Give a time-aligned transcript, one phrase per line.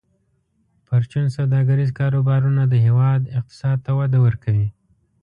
[0.87, 4.69] پرچون سوداګریز کاروبارونه د هیواد اقتصاد ته وده ورکوي.